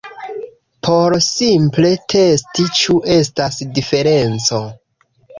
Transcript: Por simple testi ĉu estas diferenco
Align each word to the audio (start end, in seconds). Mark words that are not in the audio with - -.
Por 0.85 1.15
simple 1.25 1.91
testi 2.13 2.65
ĉu 2.79 2.95
estas 3.17 3.59
diferenco 3.75 4.63